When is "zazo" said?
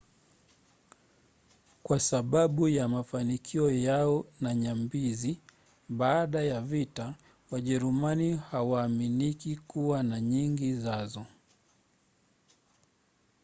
10.75-11.25